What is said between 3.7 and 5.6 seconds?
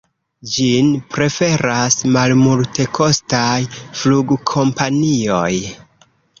flugkompanioj.